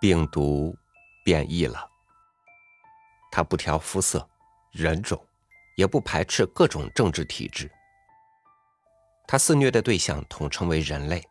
[0.00, 0.76] 病毒
[1.24, 1.88] 变异了。
[3.30, 4.26] 他不挑肤色、
[4.72, 5.22] 人种，
[5.76, 7.70] 也不排斥各种政治体制。
[9.26, 11.22] 他肆虐的对象统称为人类。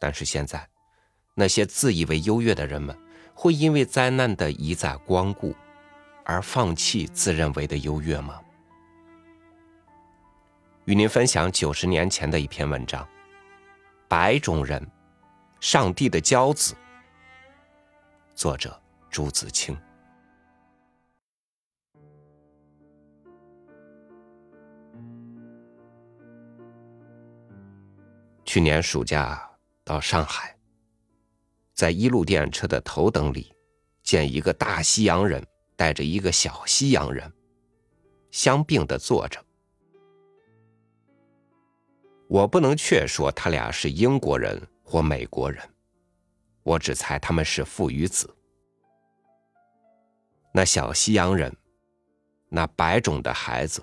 [0.00, 0.68] 但是现在，
[1.34, 2.96] 那些自以为优越的人们，
[3.34, 5.54] 会因为灾难的一再光顾，
[6.24, 8.40] 而放弃自认为的优越吗？
[10.84, 13.04] 与您分享九十年前的一篇文章：
[14.06, 14.88] 《白种人，
[15.60, 16.74] 上帝的骄子》。
[18.38, 19.76] 作者朱自清。
[28.44, 29.50] 去年暑假
[29.82, 30.56] 到上海，
[31.74, 33.52] 在一路电车的头等里，
[34.04, 37.28] 见一个大西洋人带着一个小西洋人，
[38.30, 39.44] 相并的坐着。
[42.28, 45.60] 我不能确说他俩是英国人或美国人，
[46.68, 48.28] 我只猜他们是父与子。
[50.52, 51.50] 那小西洋人，
[52.50, 53.82] 那白种的孩子，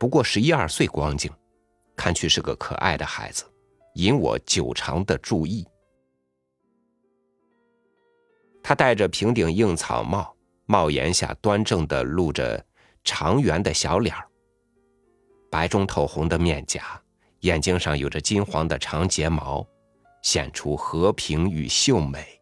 [0.00, 1.30] 不过十一二岁光景，
[1.94, 3.44] 看去是个可爱的孩子，
[3.94, 5.64] 引我久长的注意。
[8.64, 10.34] 他戴着平顶硬草帽，
[10.66, 12.64] 帽檐下端正的露着
[13.04, 14.26] 长圆的小脸儿，
[15.52, 17.00] 白中透红的面颊。
[17.40, 19.64] 眼睛上有着金黄的长睫毛，
[20.24, 22.40] 显出和平与秀美。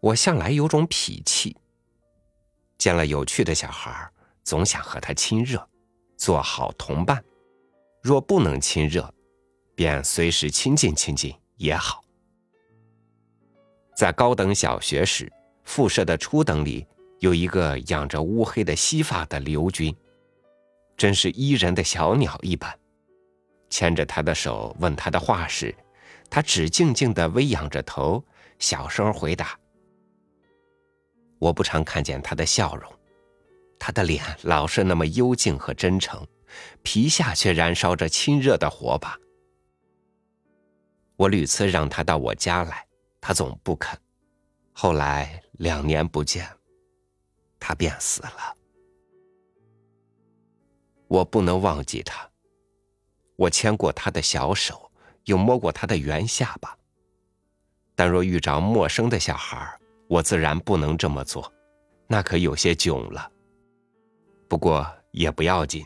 [0.00, 1.56] 我向来有种痞气，
[2.76, 4.10] 见了有趣的小孩，
[4.42, 5.64] 总想和他亲热，
[6.16, 7.16] 做好同伴；
[8.02, 9.08] 若不能亲热，
[9.76, 12.02] 便随时亲近亲近也好。
[13.96, 16.84] 在高等小学时，附设的初等里
[17.20, 19.94] 有一个养着乌黑的稀发的刘军。
[20.96, 22.76] 真是伊人的小鸟一般，
[23.72, 25.74] 牵着他的手问他的话时，
[26.28, 28.22] 他只静静的微仰着头，
[28.58, 29.58] 小声回答。
[31.38, 32.92] 我不常看见他的笑容，
[33.78, 36.22] 他的脸老是那么幽静和真诚，
[36.82, 39.18] 皮下却燃烧着亲热的火把。
[41.16, 42.86] 我屡次让他到我家来，
[43.22, 43.98] 他总不肯。
[44.74, 46.46] 后来两年不见，
[47.58, 48.54] 他便死了。
[51.08, 52.31] 我不能忘记他。
[53.42, 54.88] 我牵过他的小手，
[55.24, 56.78] 又摸过他的圆下巴。
[57.96, 59.76] 但若遇着陌生的小孩，
[60.08, 61.52] 我自然不能这么做，
[62.06, 63.28] 那可有些囧了。
[64.48, 65.84] 不过也不要紧，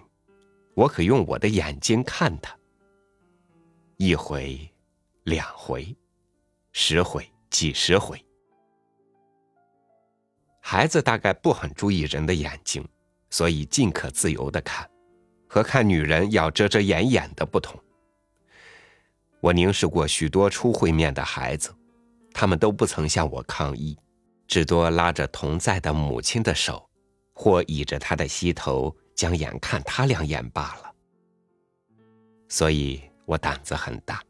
[0.75, 2.55] 我可用我的眼睛看他。
[3.97, 4.71] 一回，
[5.25, 5.97] 两回，
[6.72, 8.22] 十回，几十回。
[10.61, 12.87] 孩子大概不很注意人的眼睛，
[13.31, 14.87] 所以尽可自由的看。
[15.56, 17.83] 和看女人要遮遮掩掩的不同。
[19.41, 21.75] 我凝视过许多初会面的孩子，
[22.34, 23.97] 他们都不曾向我抗议，
[24.47, 26.87] 只多拉着同在的母亲的手，
[27.33, 30.93] 或倚着她的膝头，将眼看他两眼罢了。
[32.50, 34.22] 所以我胆子很大，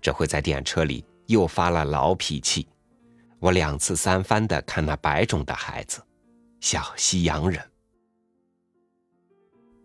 [0.00, 2.66] 这回在电车里又发了老脾气。
[3.38, 6.02] 我两次三番的看那白种的孩子，
[6.58, 7.71] 小西洋人。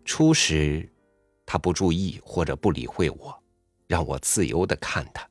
[0.08, 0.90] 初时，
[1.44, 3.42] 他不注意或者不理会我，
[3.86, 5.28] 让我自由的看他。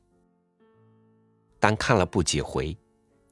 [1.58, 2.78] 但看了不几回，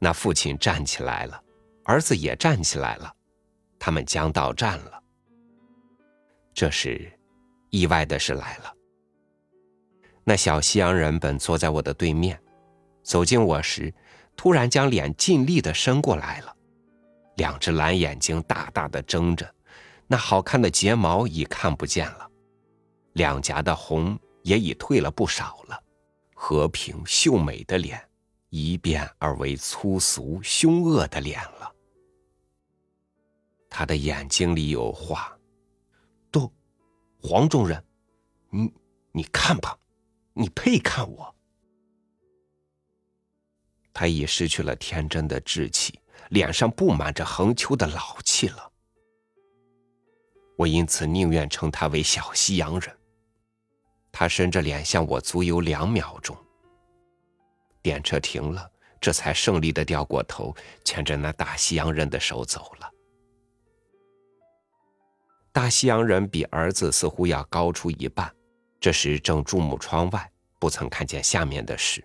[0.00, 1.40] 那父亲站起来了，
[1.84, 3.14] 儿子也站起来了，
[3.78, 5.00] 他们将到站了。
[6.52, 7.08] 这时，
[7.70, 8.74] 意外的事来了。
[10.24, 12.38] 那小西洋人本坐在我的对面，
[13.04, 13.94] 走近我时，
[14.34, 16.52] 突然将脸尽力的伸过来了，
[17.36, 19.48] 两只蓝眼睛大大的睁着。
[20.06, 22.30] 那好看的睫毛已看不见了，
[23.14, 25.82] 两颊的红也已退了不少了，
[26.34, 28.00] 和平秀美的脸，
[28.50, 31.72] 一变而为粗俗凶恶的脸了。
[33.68, 35.36] 他的眼睛里有话
[36.30, 36.50] ：“都，
[37.20, 37.84] 黄种人，
[38.48, 38.72] 你
[39.10, 39.76] 你看吧，
[40.32, 41.34] 你配看我。”
[43.92, 45.98] 他已失去了天真的稚气，
[46.28, 48.72] 脸上布满着横秋的老气了。
[50.56, 52.96] 我因此宁愿称他为小西洋人。
[54.10, 56.36] 他伸着脸向我，足有两秒钟。
[57.82, 58.70] 电车停了，
[59.00, 62.90] 这才胜利的掉过头，牵着那大西洋人的手走了。
[65.52, 68.34] 大西洋人比儿子似乎要高出一半，
[68.80, 72.02] 这时正注目窗外，不曾看见下面的事。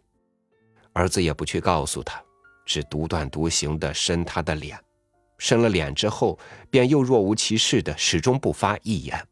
[0.94, 2.22] 儿子也不去告诉他，
[2.66, 4.78] 只独断独行的伸他的脸。
[5.42, 6.38] 伸了脸之后，
[6.70, 9.28] 便又若无其事的，始终不发一言，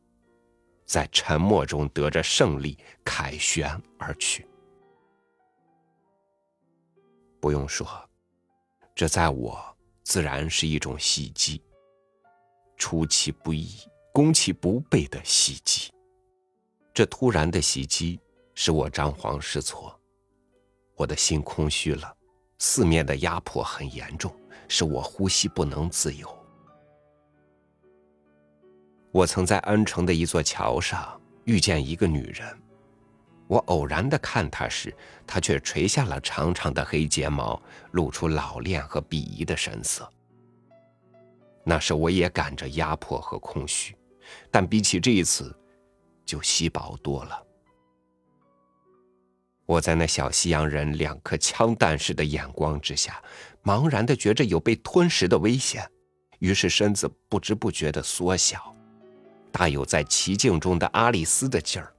[0.84, 2.76] 在沉默中得着胜利，
[3.06, 4.48] 凯旋而去。
[7.40, 7.88] 不用说，
[8.96, 9.64] 这在我
[10.02, 11.62] 自然是一种袭击，
[12.76, 13.70] 出其不意、
[14.12, 15.92] 攻其不备的袭击。
[16.92, 18.20] 这突然的袭击
[18.56, 19.96] 使我张皇失措，
[20.96, 22.18] 我的心空虚了，
[22.60, 24.34] 四面的压迫很严重，
[24.68, 26.30] 使我呼吸不能自由。
[29.12, 32.46] 我曾在安城的一座桥上遇见一个女人，
[33.48, 34.94] 我偶然的看她时，
[35.26, 37.60] 她却垂下了长长的黑睫毛，
[37.92, 40.08] 露出老练和鄙夷的神色。
[41.64, 43.96] 那时我也感着压迫和空虚，
[44.52, 45.56] 但比起这一次，
[46.26, 47.46] 就稀薄多了。
[49.70, 53.22] 我在那小西洋人两颗枪弹似的眼光之下，
[53.64, 55.88] 茫然的觉着有被吞噬的危险，
[56.40, 58.76] 于是身子不知不觉的缩小。
[59.52, 61.94] 大有在奇境中的阿丽丝的劲儿。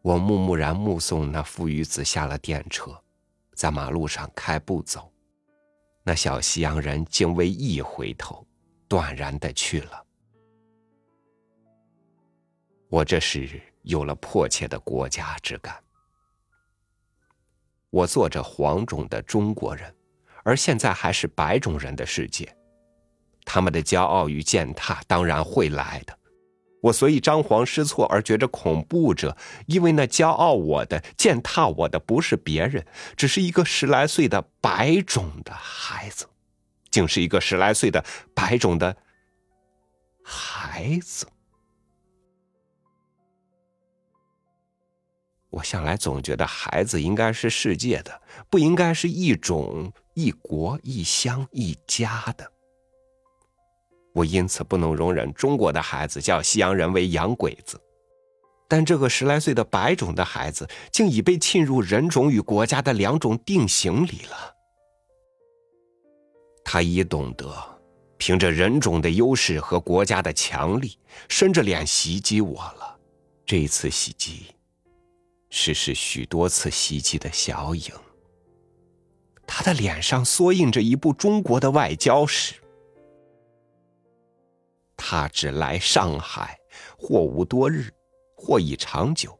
[0.00, 2.98] 我木木然目送那父与子下了电车，
[3.54, 5.12] 在马路上开步走，
[6.02, 8.46] 那小西洋人竟未一回头，
[8.88, 10.02] 断然的去了。
[12.88, 15.76] 我这时有了迫切的国家之感。
[17.90, 19.94] 我做着黄种的中国人，
[20.44, 22.56] 而现在还是白种人的世界。
[23.44, 26.16] 他们的骄傲与践踏当然会来的，
[26.80, 29.36] 我所以张皇失措而觉着恐怖者，
[29.66, 32.86] 因为那骄傲我的、践踏我的不是别人，
[33.16, 36.26] 只是一个十来岁的白种的孩子，
[36.90, 38.96] 竟是一个十来岁的白种的
[40.22, 41.26] 孩子。
[45.52, 52.50] 我向来总觉得孩子应该是世界的，不应该是一种、一国、一乡、一家的。
[54.14, 57.78] 我因此不能容忍中国的孩子叫西洋人为洋鬼子，
[58.66, 64.56] 但这个十来岁的白种的孩子竟已被浸入人种与国家的两种定型里了。
[66.64, 67.54] 他已懂得
[68.16, 72.98] 凭着人种的优势和国家的强力，伸着脸袭击我了。
[73.44, 74.46] 这一次袭击，
[75.54, 77.92] 是是许多次袭击的小影。
[79.46, 82.54] 他的脸上缩印着一部中国的外交史。
[84.96, 86.58] 他只来上海，
[86.96, 87.92] 或无多日，
[88.34, 89.38] 或已长久，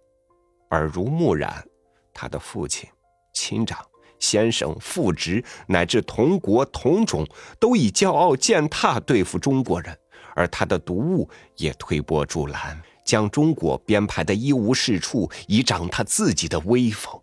[0.70, 1.67] 耳濡目染。
[2.12, 2.87] 他的父亲、
[3.32, 3.82] 亲长、
[4.19, 7.26] 先生、父侄，乃至同国同种，
[7.59, 9.99] 都以骄傲践踏对付中国人，
[10.37, 17.20] 而他的毒物也推波助澜，将中国编排的一无是处，以长他自己的威风。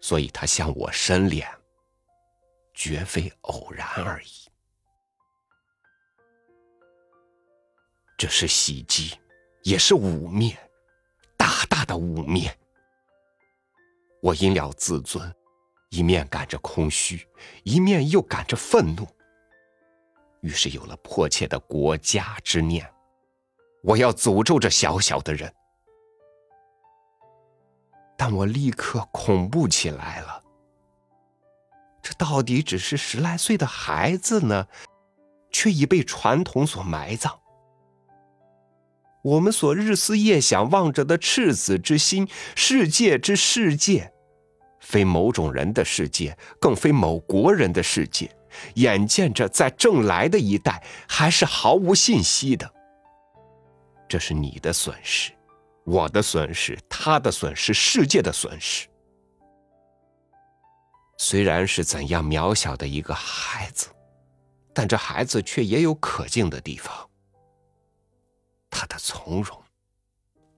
[0.00, 1.48] 所以他向我伸脸，
[2.72, 4.28] 绝非偶然而已。
[8.16, 9.16] 这是袭击，
[9.62, 10.56] 也是污蔑，
[11.36, 12.50] 大大的污蔑。
[14.20, 15.32] 我因了自尊，
[15.90, 17.26] 一面感着空虚，
[17.62, 19.06] 一面又感着愤怒，
[20.40, 22.88] 于是有了迫切的国家之念。
[23.88, 25.50] 我要诅咒这小小的人，
[28.18, 30.42] 但我立刻恐怖起来了。
[32.02, 34.66] 这到底只是十来岁的孩子呢，
[35.50, 37.40] 却已被传统所埋葬。
[39.22, 44.12] 我们所日思夜想望着的赤子之心，世界之世界，
[44.80, 48.30] 非某种人的世界，更非某国人的世界。
[48.74, 52.74] 眼见着在正来的一代，还是毫无信息的。
[54.08, 55.32] 这是你的损失，
[55.84, 58.88] 我的损失，他的损失，世界的损失。
[61.18, 63.88] 虽然是怎样渺小的一个孩子，
[64.72, 66.94] 但这孩子却也有可敬的地方。
[68.70, 69.60] 他的从容，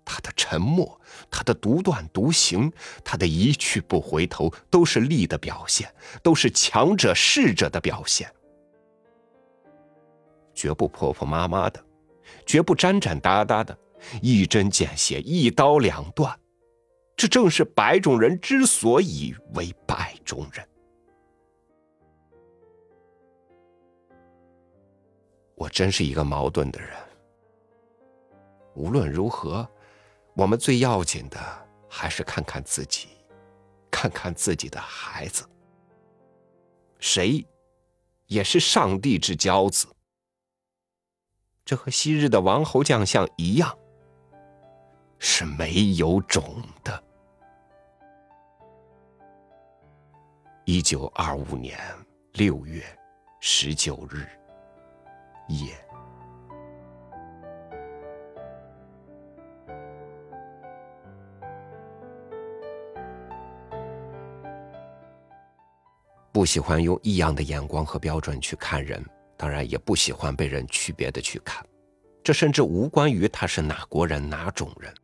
[0.04, 2.71] 他的沉默，他的独断独行，
[3.02, 5.92] 他的一去不回头，都是力的表现，
[6.23, 8.30] 都是强者势者的表现，
[10.54, 11.83] 绝不婆婆妈妈的，
[12.47, 13.77] 绝不沾沾搭搭的，
[14.23, 16.39] 一针见血，一刀两断。
[17.17, 20.67] 这正是白种人之所以为白种人。
[25.55, 26.91] 我真是一个矛盾的人。
[28.75, 29.69] 无论如何，
[30.35, 31.39] 我们最要紧的
[31.87, 33.09] 还是看看自己，
[33.91, 35.45] 看看自己的孩子。
[36.99, 37.47] 谁
[38.27, 39.87] 也是上帝之骄子，
[41.71, 43.73] 这和昔日的王侯将相一样，
[45.21, 47.00] 是没有种的。
[50.65, 51.79] 一九二五年
[52.33, 52.83] 六月
[53.39, 54.27] 十九日
[55.47, 55.73] 夜。
[66.33, 69.00] 不喜欢用异样的眼光和标准去看人，
[69.40, 71.66] 当然也不喜欢被人区别的去看。
[72.23, 74.94] 这甚至无关于他是哪国人、哪种人。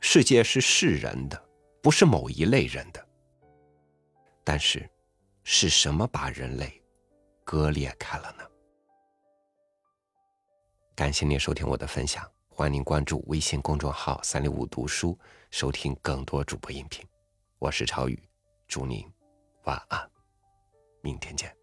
[0.00, 1.40] 世界是世人的，
[1.80, 3.08] 不是某一类人的。
[4.42, 4.90] 但是，
[5.44, 6.82] 是什么把人类
[7.44, 8.42] 割裂开了呢？
[10.96, 15.16] 感谢您收听我的分享，欢迎您关注微信公众号“三六五读书”，
[15.52, 17.06] 收听更多主播音频。
[17.60, 18.20] 我是超宇，
[18.66, 19.08] 祝您
[19.66, 20.10] 晚安，
[21.00, 21.61] 明天见。